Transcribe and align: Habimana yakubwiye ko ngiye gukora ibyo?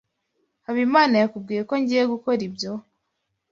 Habimana 0.65 1.13
yakubwiye 1.21 1.61
ko 1.69 1.73
ngiye 1.81 2.03
gukora 2.13 2.41
ibyo? 2.47 2.71